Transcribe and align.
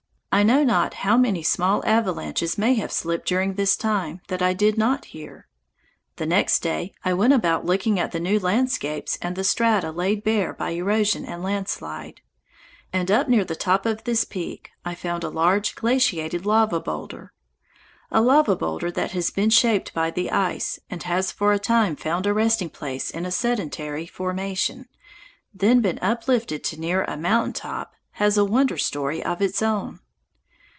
I 0.33 0.43
know 0.43 0.63
not 0.63 0.93
how 0.93 1.17
many 1.17 1.43
small 1.43 1.85
avalanches 1.85 2.57
may 2.57 2.75
have 2.75 2.93
slipped 2.93 3.27
during 3.27 3.55
this 3.55 3.75
time 3.75 4.21
that 4.29 4.41
I 4.41 4.53
did 4.53 4.77
not 4.77 5.03
hear. 5.05 5.49
The 6.15 6.25
next 6.25 6.59
day 6.59 6.93
I 7.03 7.13
went 7.13 7.33
about 7.33 7.65
looking 7.65 7.99
at 7.99 8.13
the 8.13 8.19
new 8.21 8.39
landscapes 8.39 9.17
and 9.21 9.35
the 9.35 9.43
strata 9.43 9.91
laid 9.91 10.23
bare 10.23 10.53
by 10.53 10.69
erosion 10.69 11.25
and 11.25 11.43
landslide, 11.43 12.21
and 12.93 13.11
up 13.11 13.27
near 13.27 13.43
the 13.43 13.57
top 13.57 13.85
of 13.85 14.05
this 14.05 14.23
peak 14.23 14.69
I 14.85 14.95
found 14.95 15.25
a 15.25 15.29
large 15.29 15.75
glaciated 15.75 16.45
lava 16.45 16.79
boulder. 16.79 17.33
A 18.09 18.21
lava 18.21 18.55
boulder 18.55 18.89
that 18.89 19.11
has 19.11 19.31
been 19.31 19.49
shaped 19.49 19.93
by 19.93 20.11
the 20.11 20.31
ice 20.31 20.79
and 20.89 21.03
has 21.03 21.33
for 21.33 21.51
a 21.51 21.59
time 21.59 21.97
found 21.97 22.25
a 22.25 22.33
resting 22.33 22.69
place 22.69 23.11
in 23.11 23.25
a 23.25 23.31
sedentary 23.31 24.05
formation, 24.05 24.87
then 25.53 25.81
been 25.81 25.99
uplifted 25.99 26.63
to 26.63 26.79
near 26.79 27.03
a 27.03 27.17
mountain 27.17 27.51
top, 27.53 27.95
has 28.11 28.37
a 28.37 28.45
wonder 28.45 28.77
story 28.77 29.21
of 29.21 29.41
its 29.41 29.61
own. 29.61 29.99